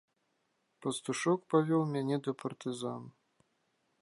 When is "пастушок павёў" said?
0.85-1.83